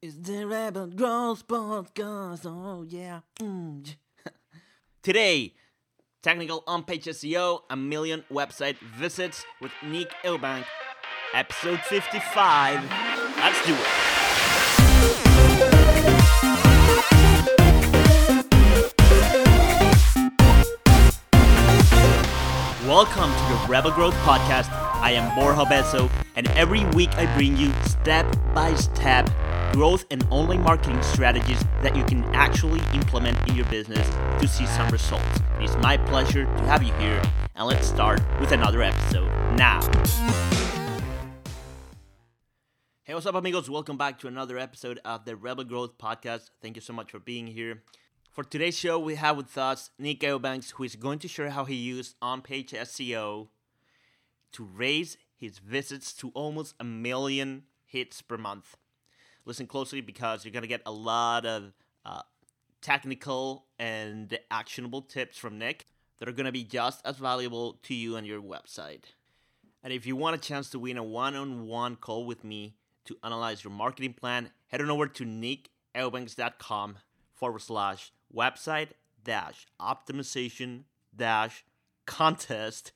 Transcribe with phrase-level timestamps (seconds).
[0.00, 2.42] It's the Rebel Growth Podcast.
[2.46, 3.22] Oh, yeah.
[3.40, 3.96] Mm.
[5.02, 5.54] Today,
[6.22, 10.66] technical on page SEO, a million website visits with Nick Eubank,
[11.34, 12.80] episode 55.
[13.38, 13.86] Let's do it.
[22.86, 24.70] Welcome to the Rebel Growth Podcast.
[24.70, 29.28] I am Borja Obeso, and every week I bring you step by step
[29.72, 34.08] growth and online marketing strategies that you can actually implement in your business
[34.40, 35.40] to see some results.
[35.58, 37.22] It is my pleasure to have you here,
[37.54, 39.80] and let's start with another episode now.
[43.04, 43.70] Hey, what's up, amigos?
[43.70, 46.50] Welcome back to another episode of the Rebel Growth Podcast.
[46.60, 47.82] Thank you so much for being here.
[48.32, 51.64] For today's show, we have with us Nick Eubanks, who is going to share how
[51.64, 53.48] he used on page SEO
[54.52, 58.76] to raise his visits to almost a million hits per month.
[59.48, 61.72] Listen closely because you're going to get a lot of
[62.04, 62.20] uh,
[62.82, 65.86] technical and actionable tips from Nick
[66.18, 69.04] that are going to be just as valuable to you and your website.
[69.82, 72.74] And if you want a chance to win a one on one call with me
[73.06, 76.98] to analyze your marketing plan, head on over to nickeubanks.com
[77.32, 78.88] forward slash website
[79.24, 80.82] dash optimization
[81.16, 81.64] dash
[82.04, 82.92] contest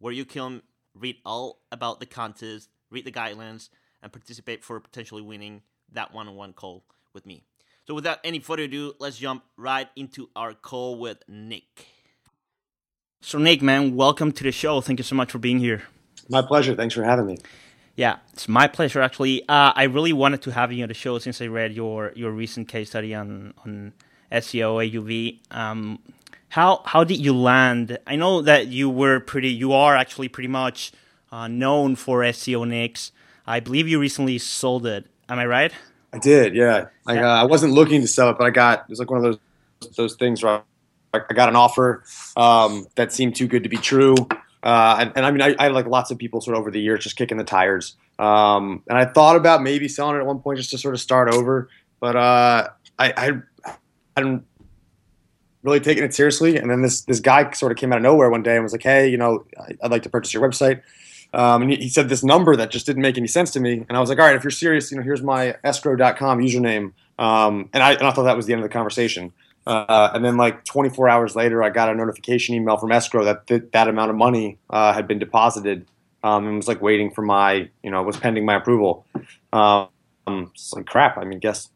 [0.00, 3.68] where you can read all about the contest, read the guidelines,
[4.02, 7.42] and participate for potentially winning that one on one call with me.
[7.86, 11.86] So, without any further ado, let's jump right into our call with Nick.
[13.20, 14.80] So, Nick, man, welcome to the show.
[14.80, 15.82] Thank you so much for being here.
[16.28, 16.74] My pleasure.
[16.74, 17.38] Thanks for having me.
[17.96, 19.00] Yeah, it's my pleasure.
[19.00, 22.12] Actually, uh, I really wanted to have you on the show since I read your
[22.14, 23.92] your recent case study on on
[24.30, 25.40] SEO AUV.
[25.50, 25.98] Um,
[26.50, 27.98] how how did you land?
[28.06, 29.48] I know that you were pretty.
[29.48, 30.92] You are actually pretty much
[31.32, 33.10] uh, known for SEO Nicks.
[33.46, 35.06] I believe you recently sold it.
[35.28, 35.72] Am I right?
[36.12, 36.54] I did.
[36.54, 36.86] Yeah.
[37.04, 37.32] Like yeah.
[37.32, 39.24] Uh, I wasn't looking to sell it, but I got it was like one of
[39.24, 40.62] those those things where
[41.14, 42.04] I got an offer
[42.36, 44.14] um, that seemed too good to be true.
[44.62, 46.70] Uh, and, and, I mean, I, I, had like lots of people sort of over
[46.70, 47.96] the years just kicking the tires.
[48.18, 51.00] Um, and I thought about maybe selling it at one point just to sort of
[51.00, 51.68] start over,
[52.00, 52.68] but uh,
[52.98, 53.72] I, I
[54.16, 54.44] hadn't
[55.62, 56.56] really taken it seriously.
[56.56, 58.72] And then this this guy sort of came out of nowhere one day and was
[58.72, 59.44] like, "Hey, you know,
[59.82, 60.82] I'd like to purchase your website."
[61.34, 63.84] Um, and he, he, said this number that just didn't make any sense to me.
[63.86, 66.92] And I was like, "All right, if you're serious, you know, here's my escrow.com username."
[67.18, 69.32] Um, and I and I thought that was the end of the conversation.
[69.66, 73.46] Uh, and then like 24 hours later, I got a notification email from escrow that
[73.46, 75.86] th- that amount of money uh, had been deposited
[76.22, 79.04] um, and was like waiting for my, you know, was pending my approval.
[79.52, 79.88] Um,
[80.26, 81.18] it's like crap.
[81.18, 81.68] I mean, guess,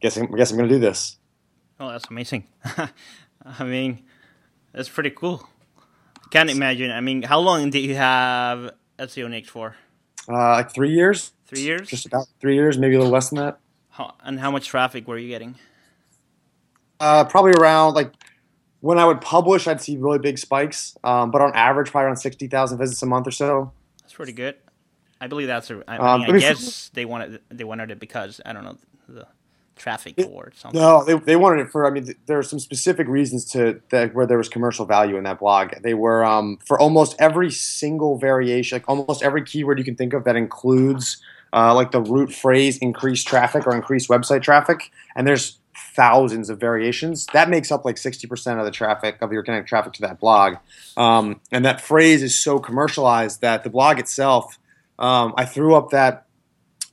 [0.00, 1.16] guess, I guess I'm going to do this.
[1.80, 2.46] Oh, that's amazing.
[3.44, 4.04] I mean,
[4.72, 5.46] that's pretty cool.
[6.30, 6.90] Can't imagine.
[6.90, 9.76] I mean, how long did you have SEO Nicks for?
[10.28, 11.32] Uh, like three years.
[11.46, 11.88] Three years.
[11.88, 13.58] Just about three years, maybe a little less than that.
[13.90, 15.56] How, and how much traffic were you getting?
[17.00, 18.12] Uh, probably around like
[18.80, 20.96] when I would publish, I'd see really big spikes.
[21.04, 23.72] Um, but on average, probably around sixty thousand visits a month or so.
[24.00, 24.56] That's pretty good.
[25.20, 25.82] I believe that's a.
[25.88, 28.76] I, um, I guess they wanted they wanted it because I don't know
[29.08, 29.26] the
[29.76, 30.80] traffic or something.
[30.80, 31.86] No, they, they wanted it for.
[31.86, 35.24] I mean, there are some specific reasons to that where there was commercial value in
[35.24, 35.74] that blog.
[35.82, 40.12] They were um, for almost every single variation, like almost every keyword you can think
[40.12, 41.18] of that includes
[41.52, 45.58] uh, like the root phrase increase traffic or increase website traffic, and there's
[45.94, 47.26] thousands of variations.
[47.32, 50.56] That makes up like 60% of the traffic of the organic traffic to that blog.
[50.96, 54.58] Um, and that phrase is so commercialized that the blog itself,
[54.98, 56.26] um, I threw up that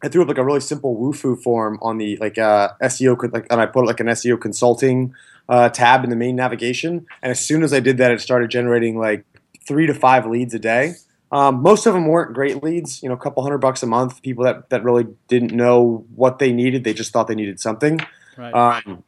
[0.03, 3.47] I threw up like a really simple Wufoo form on the like uh, SEO, like,
[3.49, 5.13] and I put like an SEO consulting
[5.47, 7.05] uh, tab in the main navigation.
[7.21, 9.25] And as soon as I did that, it started generating like
[9.67, 10.95] three to five leads a day.
[11.31, 14.21] Um, most of them weren't great leads, you know, a couple hundred bucks a month.
[14.21, 17.99] People that that really didn't know what they needed; they just thought they needed something.
[18.37, 18.53] Right.
[18.53, 19.03] Um,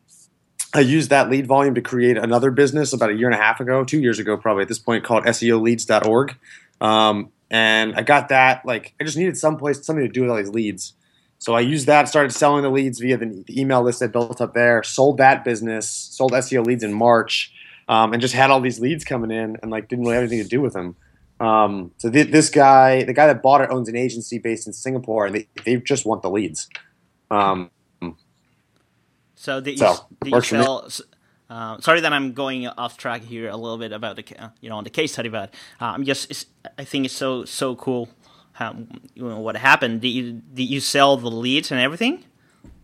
[0.74, 3.60] I used that lead volume to create another business about a year and a half
[3.60, 6.36] ago, two years ago, probably at this point, called SEOleads.org.
[6.82, 8.66] Um, and I got that.
[8.66, 10.94] Like, I just needed some place, something to do with all these leads.
[11.38, 14.42] So I used that, started selling the leads via the, the email list I built
[14.42, 14.82] up there.
[14.82, 17.54] Sold that business, sold SEO leads in March,
[17.88, 20.42] um, and just had all these leads coming in, and like didn't really have anything
[20.42, 20.96] to do with them.
[21.40, 24.74] Um, so th- this guy, the guy that bought it, owns an agency based in
[24.74, 26.70] Singapore, and they, they just want the leads.
[27.30, 27.70] Um,
[29.36, 30.90] so did you, so, did you sell?
[31.54, 34.24] Uh, sorry that I'm going off track here a little bit about the
[34.60, 36.48] you know on the case study, but uh, I'm just
[36.80, 38.10] I think it's so so cool
[38.54, 38.76] how
[39.14, 40.02] you know, what happened.
[40.02, 42.24] Did you did you sell the leads and everything?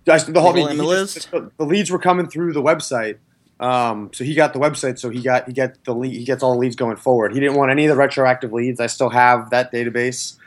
[0.05, 1.31] the whole I mean, the, list?
[1.31, 3.17] the leads were coming through the website.
[3.59, 6.43] Um, so he got the website, so he got he got the lead, he gets
[6.43, 7.33] all the leads going forward.
[7.33, 8.79] He didn't want any of the retroactive leads.
[8.79, 10.37] I still have that database,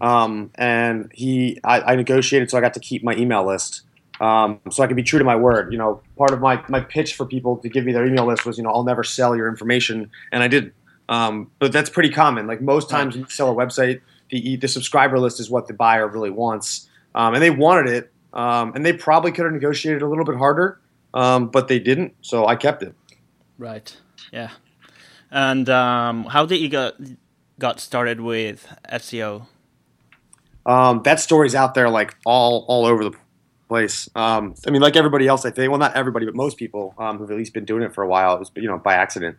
[0.00, 3.82] um, and he I, I, negotiated so I got to keep my email list.
[4.20, 5.72] Um, so I could be true to my word.
[5.72, 8.46] You know, part of my, my pitch for people to give me their email list
[8.46, 10.72] was, you know, I'll never sell your information, and I did.
[11.08, 12.46] Um, but that's pretty common.
[12.46, 15.74] Like most times when you sell a website, the the subscriber list is what the
[15.74, 20.02] buyer really wants, um, and they wanted it, um, and they probably could have negotiated
[20.02, 20.80] a little bit harder,
[21.14, 22.14] um, but they didn't.
[22.22, 22.94] So I kept it.
[23.58, 23.96] Right.
[24.32, 24.50] Yeah.
[25.30, 26.94] And um, how did you got
[27.58, 29.46] got started with SEO?
[30.64, 33.12] Um, that story's out there like all all over the
[33.68, 34.08] place.
[34.14, 35.70] Um, I mean, like everybody else, I think.
[35.70, 38.08] Well, not everybody, but most people um, who've at least been doing it for a
[38.08, 38.34] while.
[38.34, 39.36] It was you know by accident.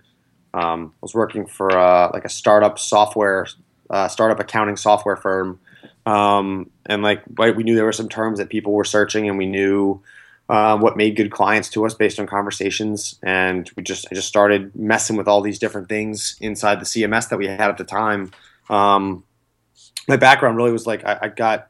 [0.53, 3.47] Um, I was working for uh, like a startup software,
[3.89, 5.59] uh, startup accounting software firm,
[6.05, 9.45] um, and like we knew there were some terms that people were searching, and we
[9.45, 10.01] knew
[10.49, 13.19] uh, what made good clients to us based on conversations.
[13.23, 17.29] And we just I just started messing with all these different things inside the CMS
[17.29, 18.31] that we had at the time.
[18.69, 19.23] Um,
[20.07, 21.67] my background really was like I, I got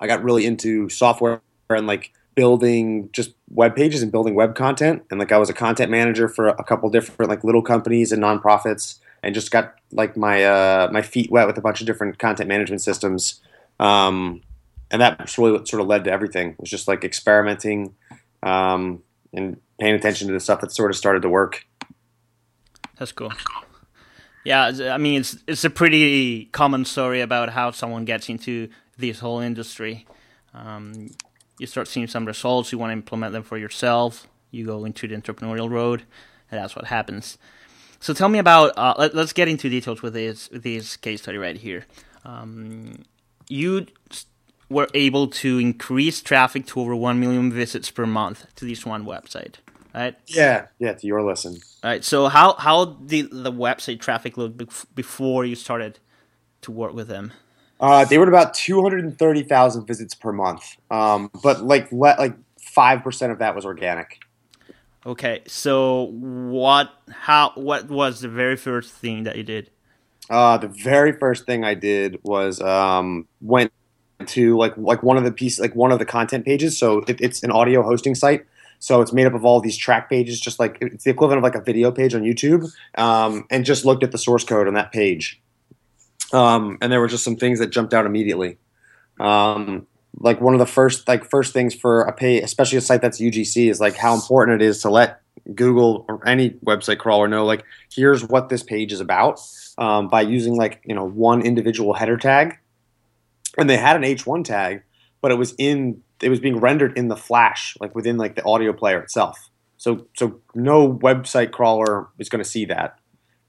[0.00, 1.40] I got really into software
[1.76, 5.02] and like building just web pages and building web content.
[5.10, 8.22] And like i was a content manager for a couple different like little companies and
[8.22, 12.18] nonprofits and just got like my uh, my feet wet with a bunch of different
[12.18, 13.40] content management systems.
[13.80, 14.42] Um,
[14.90, 16.50] and that's really what sort of led to everything.
[16.50, 17.94] It was just like experimenting
[18.42, 21.66] um, and paying attention to the stuff that sort of started to work.
[22.98, 23.32] That's cool.
[24.44, 29.18] Yeah i mean it's it's a pretty common story about how someone gets into this
[29.18, 30.06] whole industry.
[30.54, 31.10] Um,
[31.58, 35.06] you start seeing some results, you want to implement them for yourself, you go into
[35.08, 36.04] the entrepreneurial road,
[36.50, 37.38] and that's what happens.
[38.00, 38.72] So tell me about.
[38.76, 41.86] Uh, let, us get into details with this with this case study right here.
[42.24, 43.02] Um,
[43.48, 43.86] you
[44.68, 49.04] were able to increase traffic to over one million visits per month to this one
[49.04, 49.56] website,
[49.94, 50.14] right?
[50.26, 51.54] Yeah, yeah, to YourListen.
[51.82, 52.04] All right.
[52.04, 54.62] So how how did the website traffic look
[54.94, 55.98] before you started
[56.62, 57.32] to work with them?
[57.80, 63.02] Uh, they were at about 230,000 visits per month, um, but like le- like five
[63.02, 64.20] percent of that was organic.
[65.06, 66.92] Okay, so what?
[67.10, 67.52] How?
[67.54, 69.70] What was the very first thing that you did?
[70.28, 73.72] Uh, the very first thing I did was um, went
[74.26, 76.76] to like like one of the piece like one of the content pages.
[76.76, 78.44] So it, it's an audio hosting site.
[78.80, 81.44] So it's made up of all these track pages, just like it's the equivalent of
[81.44, 84.74] like a video page on YouTube, um, and just looked at the source code on
[84.74, 85.40] that page.
[86.32, 88.58] Um, and there were just some things that jumped out immediately.
[89.18, 89.86] Um,
[90.20, 93.20] like one of the first like first things for a pay, especially a site that's
[93.20, 95.20] UGC, is like how important it is to let
[95.54, 99.40] Google or any website crawler know like here's what this page is about
[99.78, 102.58] um, by using like you know one individual header tag.
[103.56, 104.82] And they had an H1 tag,
[105.20, 108.44] but it was in it was being rendered in the Flash, like within like the
[108.44, 109.50] audio player itself.
[109.76, 112.97] So so no website crawler is going to see that.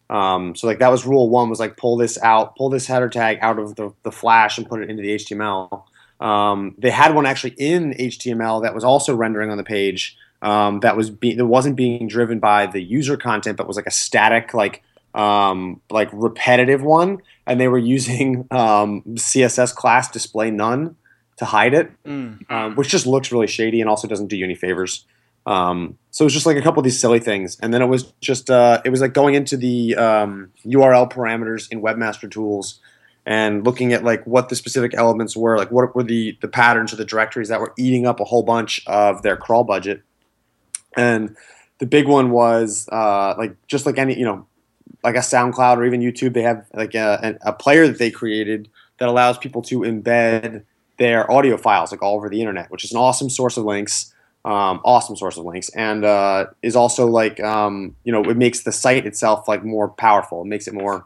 [0.09, 3.09] Um, so like that was rule one was like pull this out, pull this header
[3.09, 5.83] tag out of the, the flash and put it into the HTML.
[6.19, 10.79] Um, they had one actually in HTML that was also rendering on the page um,
[10.81, 13.91] that was be- that wasn't being driven by the user content, but was like a
[13.91, 14.83] static like
[15.13, 20.95] um, like repetitive one, and they were using um, CSS class display none
[21.37, 22.49] to hide it, mm.
[22.51, 25.05] um, which just looks really shady and also doesn't do you any favors.
[25.49, 27.87] Um, so it was just like a couple of these silly things, and then it
[27.87, 32.79] was just uh, it was like going into the um, URL parameters in Webmaster Tools
[33.25, 36.93] and looking at like what the specific elements were, like what were the the patterns
[36.93, 40.03] or the directories that were eating up a whole bunch of their crawl budget,
[40.95, 41.35] and
[41.79, 44.45] the big one was uh, like just like any you know
[45.03, 48.69] like a SoundCloud or even YouTube, they have like a, a player that they created
[48.99, 50.63] that allows people to embed
[50.97, 54.13] their audio files like all over the internet, which is an awesome source of links.
[54.45, 58.63] Um, awesome source of links and uh, is also like um, you know it makes
[58.63, 60.41] the site itself like more powerful.
[60.41, 61.05] It makes it more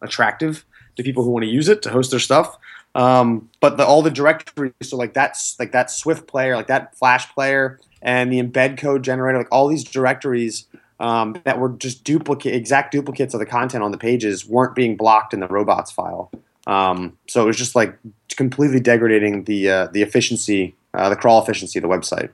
[0.00, 0.64] attractive
[0.96, 2.56] to people who want to use it to host their stuff.
[2.94, 6.96] Um, but the, all the directories so like that's like that SWF player like that
[6.96, 10.66] flash player and the embed code generator like all these directories
[11.00, 14.96] um, that were just duplicate exact duplicates of the content on the pages weren't being
[14.96, 16.30] blocked in the robots file.
[16.66, 17.96] Um, so it was just like
[18.36, 22.30] completely degrading the uh, the efficiency uh, the crawl efficiency of the website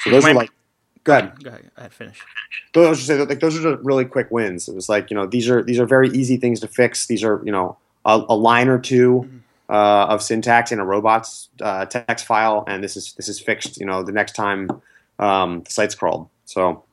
[0.00, 0.50] so those are like,
[1.04, 1.42] go ahead.
[1.42, 1.70] Go ahead.
[1.76, 2.20] I had finish.
[2.74, 4.68] Those, I was just say like those are just really quick wins.
[4.68, 7.06] It was like you know these are these are very easy things to fix.
[7.06, 9.38] These are you know a, a line or 2 mm-hmm.
[9.72, 13.78] uh, of syntax in a robot's uh, text file, and this is this is fixed.
[13.78, 14.70] You know the next time
[15.18, 16.28] um, the site's crawled.
[16.44, 16.84] So.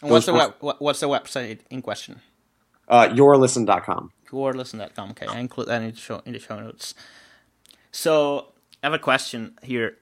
[0.00, 2.20] what's the web, what's the website in question?
[2.88, 4.10] Uh, yourlisten.com.
[4.30, 5.10] Yourlisten.com.
[5.10, 6.94] Okay, I include that in the show in the show notes.
[7.90, 8.48] So
[8.82, 9.98] I have a question here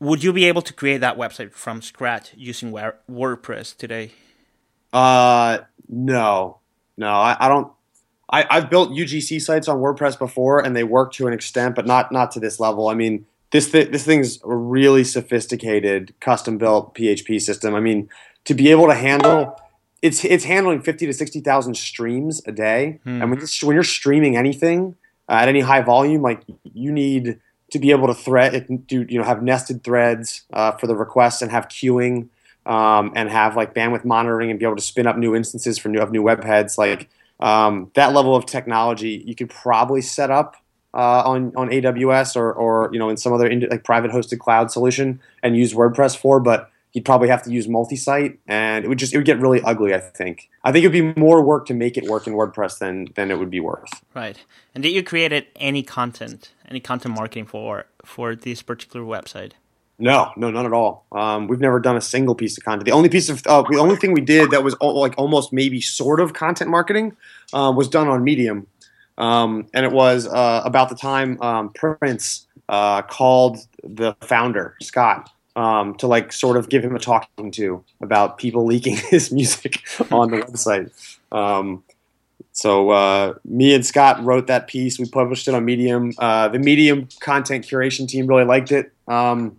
[0.00, 4.12] would you be able to create that website from scratch using WordPress today?
[4.92, 5.58] Uh,
[5.88, 6.58] no,
[6.96, 7.72] no, I, I don't.
[8.30, 11.86] I, I've built UGC sites on WordPress before, and they work to an extent, but
[11.86, 12.88] not not to this level.
[12.88, 17.74] I mean, this th- this thing's a really sophisticated, custom built PHP system.
[17.74, 18.08] I mean,
[18.44, 19.58] to be able to handle
[20.00, 23.20] it's it's handling fifty to sixty thousand streams a day, Hmm.
[23.22, 24.96] and when you're, when you're streaming anything
[25.28, 27.40] uh, at any high volume, like you need
[27.74, 30.94] to be able to thread it, do you know have nested threads uh, for the
[30.94, 32.28] requests and have queuing
[32.66, 35.88] um, and have like bandwidth monitoring and be able to spin up new instances for
[35.88, 36.78] new of new webheads.
[36.78, 37.08] Like
[37.40, 40.54] um, that level of technology, you could probably set up
[40.94, 44.38] uh, on on AWS or or you know in some other ind- like private hosted
[44.38, 48.88] cloud solution and use WordPress for, but you'd probably have to use multi-site and it
[48.88, 49.92] would just it would get really ugly.
[49.92, 50.48] I think.
[50.62, 53.40] I think it'd be more work to make it work in WordPress than than it
[53.40, 53.90] would be worth.
[54.14, 54.38] Right.
[54.74, 59.52] And did you create any content, any content marketing for for this particular website?
[59.98, 61.06] No, no, not at all.
[61.12, 62.84] Um, we've never done a single piece of content.
[62.84, 65.52] The only piece of uh, the only thing we did that was al- like almost
[65.52, 67.16] maybe sort of content marketing
[67.52, 68.66] uh, was done on Medium,
[69.18, 75.30] um, and it was uh, about the time um, Prince uh, called the founder Scott
[75.54, 79.82] um, to like sort of give him a talking to about people leaking his music
[80.10, 80.90] on the website.
[82.54, 84.98] Um, so uh, me and Scott wrote that piece.
[84.98, 86.12] We published it on Medium.
[86.18, 88.92] Uh, the Medium content curation team really liked it.
[89.08, 89.56] Um,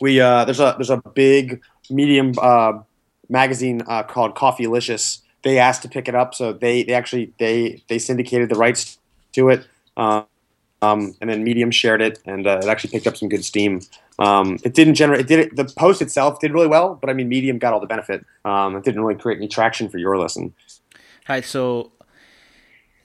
[0.00, 2.72] we uh, there's a there's a big Medium uh,
[3.28, 5.20] magazine uh, called Coffeelicious.
[5.42, 8.98] They asked to pick it up, so they, they actually they they syndicated the rights
[9.32, 9.66] to it.
[9.96, 10.24] Uh,
[10.82, 13.80] um, and then Medium shared it, and uh, it actually picked up some good steam.
[14.18, 15.20] Um, it didn't generate.
[15.20, 15.56] It did.
[15.56, 18.24] The post itself did really well, but I mean, Medium got all the benefit.
[18.44, 20.52] Um, it didn't really create any traction for YourListen.
[21.28, 21.44] Right.
[21.44, 21.92] So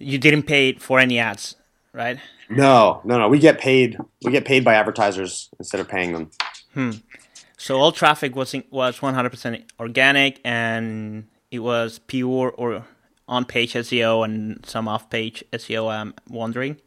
[0.02, 1.56] you didn't pay for any ads,
[1.94, 2.18] right?
[2.50, 3.30] No, no, no.
[3.30, 3.98] We get paid.
[4.24, 6.32] We get paid by advertisers instead of paying them.
[6.74, 6.92] Hmm.
[7.58, 12.86] So all traffic was in, was 100% organic, and it was pure or
[13.28, 15.90] on-page SEO and some off-page SEO.
[15.92, 16.78] I'm wondering.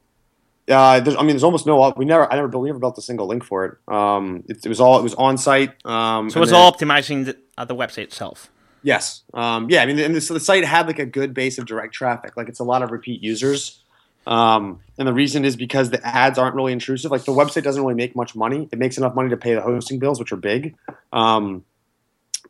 [0.69, 1.93] Uh, there's, I mean, there's almost no.
[1.97, 2.31] We never.
[2.33, 2.59] I never.
[2.59, 3.93] We never built a single link for it.
[3.95, 4.99] Um, it, it was all.
[4.99, 5.75] It was on site.
[5.85, 8.51] Um, So it was all optimizing the, uh, the website itself.
[8.85, 9.23] Yes.
[9.33, 9.83] Um, yeah.
[9.83, 12.37] I mean, and the, so the site had like a good base of direct traffic.
[12.37, 13.83] Like it's a lot of repeat users.
[14.27, 17.11] Um, and the reason is because the ads aren't really intrusive.
[17.11, 18.69] Like the website doesn't really make much money.
[18.71, 20.77] It makes enough money to pay the hosting bills, which are big.
[21.13, 21.65] Um,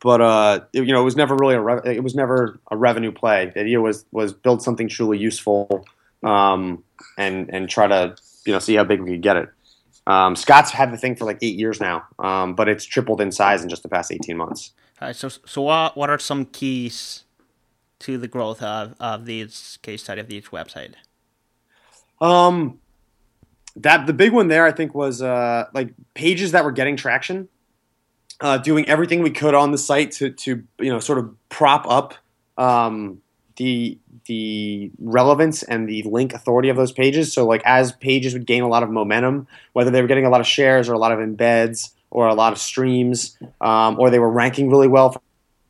[0.01, 2.77] but uh, it, you know, it was never really a re- it was never a
[2.77, 3.51] revenue play.
[3.53, 5.85] The idea was was build something truly useful
[6.21, 6.83] um,
[7.17, 8.15] and and try to
[8.45, 9.49] you know see how big we could get it.
[10.07, 13.31] Um, Scott's had the thing for like eight years now, um, but it's tripled in
[13.31, 14.73] size in just the past eighteen months.
[15.13, 17.23] So so what what are some keys
[17.99, 20.93] to the growth of, of this case study of this website?
[22.21, 22.79] Um,
[23.75, 27.49] that the big one there, I think, was uh, like pages that were getting traction.
[28.41, 31.85] Uh, doing everything we could on the site to to you know sort of prop
[31.87, 32.15] up
[32.57, 33.21] um,
[33.55, 37.31] the the relevance and the link authority of those pages.
[37.31, 40.29] So like as pages would gain a lot of momentum, whether they were getting a
[40.29, 44.09] lot of shares or a lot of embeds or a lot of streams, um, or
[44.09, 45.19] they were ranking really well for,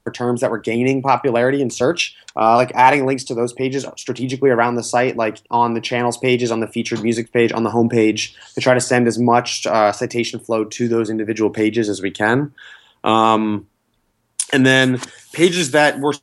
[0.04, 3.84] for terms that were gaining popularity in search, uh, like adding links to those pages
[3.98, 7.64] strategically around the site, like on the channels pages, on the featured music page, on
[7.64, 11.90] the homepage, to try to send as much uh, citation flow to those individual pages
[11.90, 12.54] as we can.
[13.04, 13.66] Um,
[14.54, 15.02] and then
[15.34, 16.14] pages that were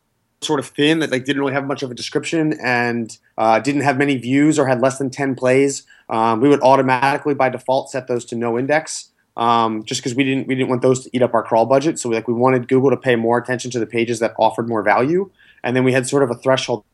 [0.40, 3.80] sort of thin, that like didn't really have much of a description and uh, didn't
[3.80, 7.90] have many views or had less than 10 plays, um, we would automatically by default
[7.90, 9.08] set those to no index.
[9.36, 11.98] Um, just because we didn't we didn't want those to eat up our crawl budget,
[11.98, 14.68] so we, like we wanted Google to pay more attention to the pages that offered
[14.68, 15.30] more value,
[15.64, 16.84] and then we had sort of a threshold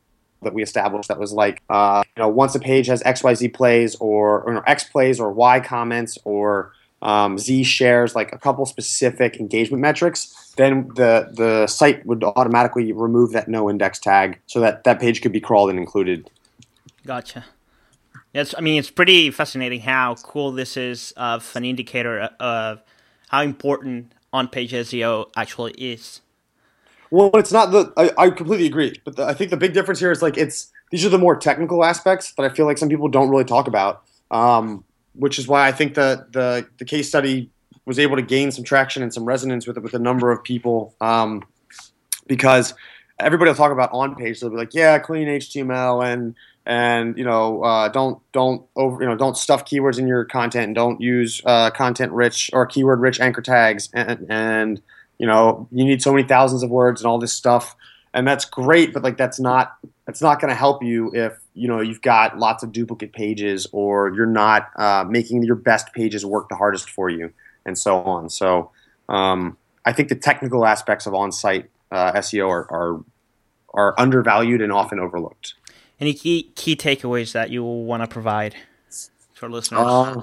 [0.43, 3.35] that we established that was like, uh, you know, once a page has X Y
[3.35, 8.33] Z plays or, or no, X plays or Y comments or um, Z shares, like
[8.33, 13.99] a couple specific engagement metrics, then the the site would automatically remove that no index
[13.99, 16.31] tag so that that page could be crawled and included.
[17.07, 17.45] Gotcha.
[18.35, 22.83] Yes, I mean it's pretty fascinating how cool this is of an indicator of
[23.29, 26.21] how important on-page SEO actually is.
[27.11, 27.93] Well, it's not the.
[27.97, 30.71] I, I completely agree, but the, I think the big difference here is like it's
[30.91, 33.67] these are the more technical aspects that I feel like some people don't really talk
[33.67, 37.51] about, um, which is why I think the the the case study
[37.87, 40.95] was able to gain some traction and some resonance with with a number of people
[41.01, 41.43] um,
[42.27, 42.75] because
[43.19, 44.41] everybody will talk about on page.
[44.41, 46.35] They'll be like, yeah, clean HTML and
[46.69, 50.67] and you know uh, don't don't over you know don't stuff keywords in your content
[50.67, 53.89] and don't use uh, content rich or keyword rich anchor tags.
[53.95, 54.83] And and
[55.19, 57.75] you know you need so many thousands of words and all this stuff.
[58.15, 61.69] And that's great but like that's not that's not going to help you if you
[61.69, 66.25] know you've got lots of duplicate pages or you're not uh, making your best pages
[66.25, 67.33] work the hardest for you
[67.65, 68.29] and so on.
[68.29, 68.71] So
[69.09, 73.05] um, i think the technical aspects of on-site uh, seo are, are
[73.73, 75.55] are undervalued and often overlooked
[76.01, 78.55] Any key key takeaways that you will want to provide
[79.37, 79.81] to our listeners?
[79.81, 80.23] Uh,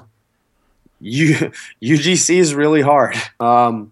[1.02, 1.52] U-
[1.82, 3.16] UGC is really hard.
[3.40, 3.92] Um,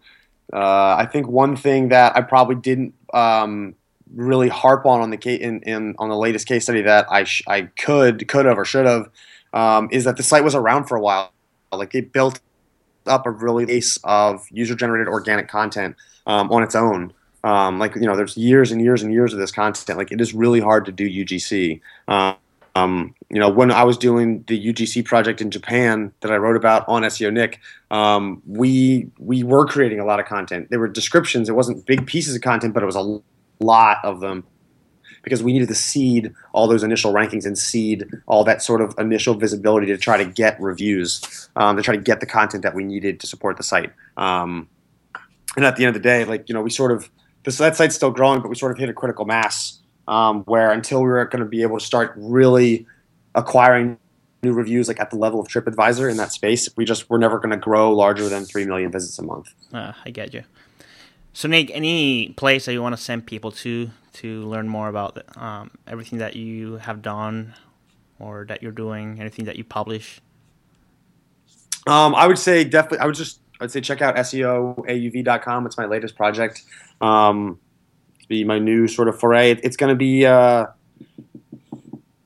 [0.51, 3.75] uh, I think one thing that I probably didn't um,
[4.13, 7.23] really harp on on the case in, in, on the latest case study that I
[7.23, 9.09] sh- I could could have or should have
[9.53, 11.31] um, is that the site was around for a while.
[11.71, 12.39] Like it built
[13.05, 17.13] up a really base of user generated organic content um, on its own.
[17.43, 19.97] Um, like you know, there's years and years and years of this content.
[19.97, 21.81] Like it is really hard to do UGC.
[22.07, 22.35] Um,
[22.75, 26.55] um, you know, when I was doing the UGC project in Japan that I wrote
[26.55, 27.59] about on SEO Nick,
[27.91, 30.69] um, we we were creating a lot of content.
[30.69, 31.49] There were descriptions.
[31.49, 33.21] It wasn't big pieces of content, but it was a
[33.63, 34.45] lot of them
[35.21, 38.93] because we needed to seed all those initial rankings and seed all that sort of
[38.97, 42.75] initial visibility to try to get reviews, um, to try to get the content that
[42.75, 43.91] we needed to support the site.
[44.17, 44.67] Um,
[45.55, 47.09] and at the end of the day, like you know, we sort of
[47.43, 50.71] this that site's still growing, but we sort of hit a critical mass um, where
[50.71, 52.85] until we were going to be able to start really
[53.35, 53.97] acquiring
[54.41, 57.37] new reviews like at the level of TripAdvisor in that space, we just we're never
[57.37, 59.53] going to grow larger than three million visits a month.
[59.73, 60.43] Uh, I get you.
[61.33, 65.23] So Nick, any place that you want to send people to to learn more about
[65.37, 67.55] um, everything that you have done
[68.19, 70.21] or that you're doing, anything that you publish?
[71.87, 72.99] Um, I would say definitely.
[72.99, 75.65] I would just I'd say check out SEOAUV.com.
[75.65, 76.63] It's my latest project.
[77.01, 77.59] Um,
[78.27, 79.51] be my new sort of foray.
[79.51, 80.67] It, it's going to be uh,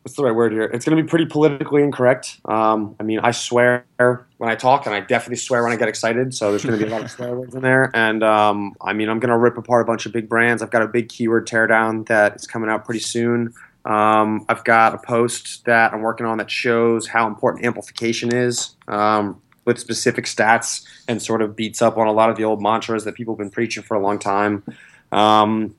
[0.08, 0.64] what's the right word here?
[0.64, 2.40] It's going to be pretty politically incorrect.
[2.46, 5.90] Um, I mean, I swear when I talk, and I definitely swear when I get
[5.90, 6.34] excited.
[6.34, 7.92] So there's going to be a lot of swear words in there.
[7.94, 10.62] And um, I mean, I'm going to rip apart a bunch of big brands.
[10.64, 13.54] I've got a big keyword teardown that is coming out pretty soon.
[13.84, 18.76] Um, I've got a post that I'm working on that shows how important amplification is
[18.88, 22.62] um, with specific stats and sort of beats up on a lot of the old
[22.62, 24.64] mantras that people have been preaching for a long time.
[25.12, 25.76] Um,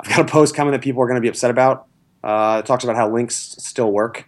[0.00, 1.86] I've got a post coming that people are going to be upset about.
[2.24, 4.26] Uh, it talks about how links still work.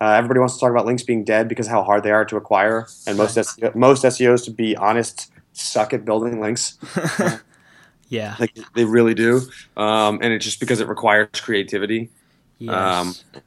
[0.00, 2.36] Uh, everybody wants to talk about links being dead because how hard they are to
[2.36, 6.76] acquire, and most SEO, most SEOs, to be honest, suck at building links.
[8.08, 9.42] yeah, like they really do,
[9.76, 12.10] um, and it's just because it requires creativity.
[12.66, 13.24] Yes.
[13.34, 13.42] Um,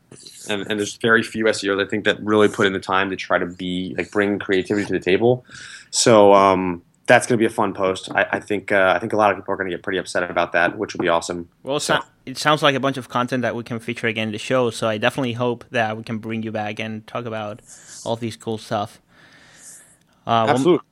[0.49, 3.15] and, and there's very few SEOs I think that really put in the time to
[3.15, 5.45] try to be like bring creativity to the table.
[5.89, 8.11] So um, that's going to be a fun post.
[8.11, 9.99] I, I think uh, I think a lot of people are going to get pretty
[9.99, 11.49] upset about that, which will be awesome.
[11.63, 14.31] Well, so, it sounds like a bunch of content that we can feature again in
[14.33, 14.69] the show.
[14.69, 17.61] So I definitely hope that we can bring you back and talk about
[18.03, 18.99] all these cool stuff.
[20.27, 20.85] Uh, Absolutely.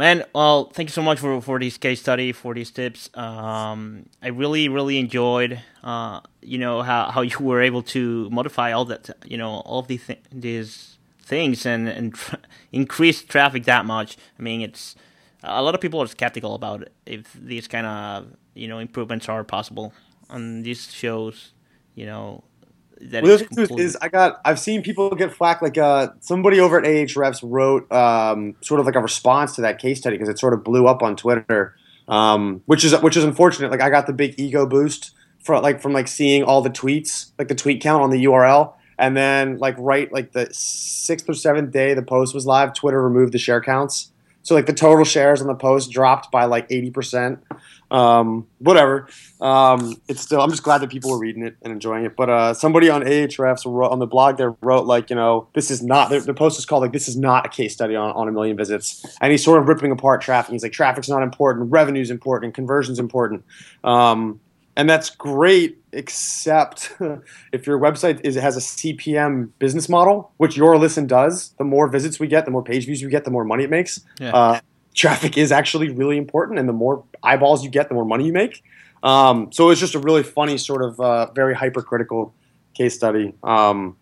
[0.00, 3.10] Man, well, thank you so much for, for this case study, for these tips.
[3.14, 8.72] Um, I really, really enjoyed, uh, you know, how, how you were able to modify
[8.72, 12.14] all that, you know, all of these, th- these things and, and
[12.72, 14.16] increase traffic that much.
[14.38, 14.96] I mean, it's
[15.42, 19.44] a lot of people are skeptical about if these kind of you know improvements are
[19.44, 19.92] possible
[20.28, 21.52] on these shows.
[21.94, 22.44] You know,
[23.00, 25.62] that well, the truth is, I got I've seen people get flack.
[25.62, 29.78] Like uh, somebody over at Ahrefs wrote um, sort of like a response to that
[29.78, 31.74] case study because it sort of blew up on Twitter,
[32.08, 33.70] um, which is which is unfortunate.
[33.70, 37.30] Like I got the big ego boost from like from like seeing all the tweets,
[37.38, 38.74] like the tweet count on the URL.
[38.98, 43.02] And then, like right, like the sixth or seventh day the post was live, Twitter
[43.02, 44.12] removed the share counts.
[44.42, 47.42] So like the total shares on the post dropped by like eighty percent.
[47.90, 49.08] Um, whatever.
[49.40, 50.40] Um, it's still.
[50.40, 52.16] I'm just glad that people were reading it and enjoying it.
[52.16, 55.70] But uh, somebody on Ahrefs wrote, on the blog there wrote like you know this
[55.70, 58.12] is not the, the, post is called like this is not a case study on,
[58.12, 60.52] on a million visits, and he's sort of ripping apart traffic.
[60.52, 63.44] He's like traffic's not important, revenue's important, conversion's important.
[63.82, 64.40] Um,
[64.76, 66.92] and that's great except
[67.52, 71.50] if your website is has a CPM business model, which your listen does.
[71.58, 73.70] The more visits we get, the more page views we get, the more money it
[73.70, 74.00] makes.
[74.20, 74.34] Yeah.
[74.34, 74.60] Uh,
[74.94, 78.32] traffic is actually really important, and the more eyeballs you get, the more money you
[78.32, 78.62] make.
[79.02, 82.34] Um, so it's just a really funny, sort of uh, very hypercritical
[82.74, 83.96] case study um,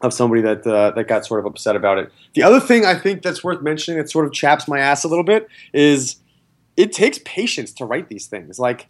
[0.00, 2.12] of somebody that uh, that got sort of upset about it.
[2.34, 5.08] The other thing I think that's worth mentioning that sort of chaps my ass a
[5.08, 6.16] little bit is
[6.76, 8.58] it takes patience to write these things.
[8.58, 8.86] Like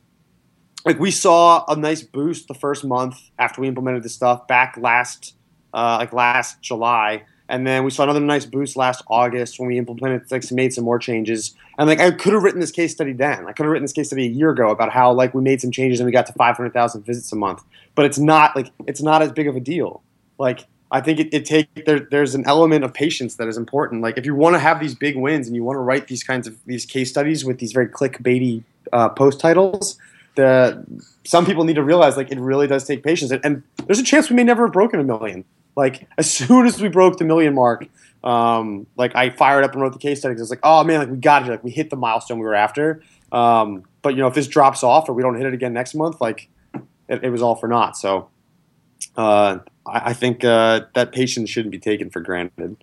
[0.87, 4.77] like we saw a nice boost the first month after we implemented this stuff back
[4.79, 5.35] last
[5.75, 9.77] uh, like last July, and then we saw another nice boost last August when we
[9.77, 11.55] implemented like made some more changes.
[11.77, 13.47] And like I could have written this case study then.
[13.47, 15.61] I could have written this case study a year ago about how like we made
[15.61, 17.63] some changes and we got to five hundred thousand visits a month.
[17.97, 20.03] But it's not like it's not as big of a deal.
[20.39, 24.03] Like I think it, it take there, there's an element of patience that is important.
[24.03, 26.23] Like if you want to have these big wins and you want to write these
[26.23, 29.99] kinds of these case studies with these very clickbaity uh, post titles,
[30.37, 30.85] the
[31.25, 34.05] some people need to realize like it really does take patience, and, and, there's a
[34.05, 35.45] chance we may never have broken a million.
[35.77, 37.87] Like as soon as we broke the million mark,
[38.23, 40.85] um, like I fired up and wrote the case study because I was like, oh
[40.85, 43.03] man, like we got it, like we hit the milestone we were after.
[43.33, 45.95] Um, but you know, if this drops off or we don't hit it again next
[45.95, 46.49] month, like
[47.09, 47.97] it, it was all for naught.
[47.97, 48.29] So
[49.17, 52.77] uh, I, I, think uh, that patience shouldn't be taken for granted.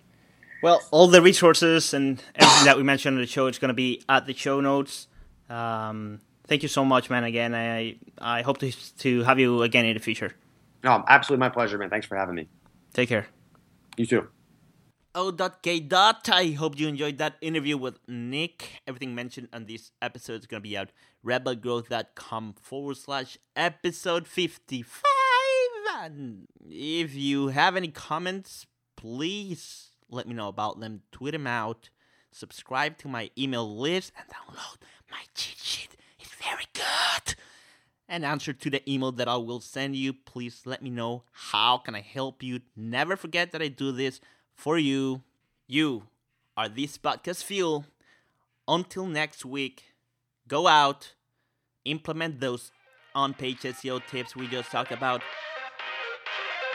[0.62, 3.74] Well, all the resources and everything that we mentioned on the show is going to
[3.74, 5.08] be at the show notes.
[5.48, 7.24] Um, thank you so much, man.
[7.24, 10.32] Again, I I hope to to have you again in the future.
[10.82, 11.90] No, absolutely my pleasure, man.
[11.90, 12.48] Thanks for having me.
[12.92, 13.26] Take care.
[13.96, 14.28] You too.
[15.16, 15.80] O.K.
[15.80, 16.28] Dot.
[16.28, 18.82] I hope you enjoyed that interview with Nick.
[18.84, 20.90] Everything mentioned on this episode is going to be out
[21.24, 25.02] rebelgrowth.com forward slash episode 55.
[26.00, 31.02] And if you have any comments, please let me know about them.
[31.12, 31.90] Tweet them out.
[32.32, 34.78] Subscribe to my email list and download
[35.10, 35.96] my cheat sheet.
[36.18, 37.36] It's very good.
[38.08, 40.12] And answer to the email that I will send you.
[40.12, 42.60] Please let me know how can I help you.
[42.76, 44.20] Never forget that I do this
[44.54, 45.22] for you.
[45.66, 46.04] You
[46.56, 47.86] are this podcast fuel.
[48.68, 49.84] Until next week,
[50.48, 51.14] go out,
[51.84, 52.72] implement those
[53.14, 55.22] on page SEO tips we just talked about,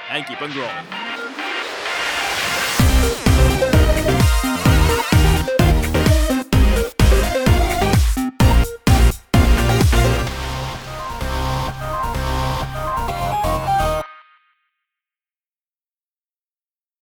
[0.10, 1.19] and keep on growing.